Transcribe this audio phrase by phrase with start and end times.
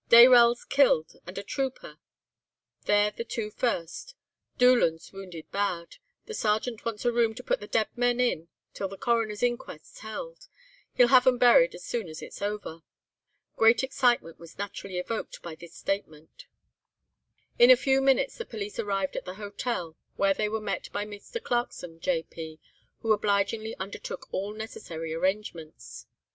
[0.09, 4.15] Dayrell's killed, and a trooper—they're the two first;
[4.57, 5.97] Doolan's wounded bad.
[6.25, 9.99] The Sergeant wants a room to put the dead men in till the Coroner's inquest's
[9.99, 10.47] held;
[10.95, 12.79] he'll have 'em buried as soon as it's over.'
[13.57, 16.47] "Great excitement was naturally evoked by this statement.
[17.59, 21.05] "In a few minutes the police arrived at the Hotel, where they were met by
[21.05, 21.39] Mr.
[21.39, 22.59] Clarkson, J.P.,
[23.03, 26.07] who obligingly undertook all necessary arrangements.